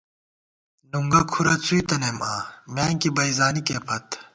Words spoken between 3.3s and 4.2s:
زانِکے پت